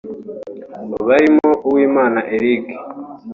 barimo 1.07 1.49
Uwimana 1.69 2.19
Eric 2.35 2.65